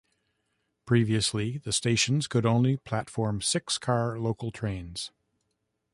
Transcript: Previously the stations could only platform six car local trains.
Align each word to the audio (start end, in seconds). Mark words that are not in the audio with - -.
Previously 0.87 1.59
the 1.59 1.71
stations 1.71 2.25
could 2.25 2.43
only 2.43 2.75
platform 2.77 3.39
six 3.39 3.77
car 3.77 4.19
local 4.19 4.49
trains. 4.51 5.11